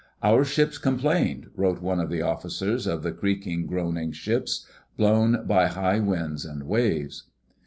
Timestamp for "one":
1.79-1.99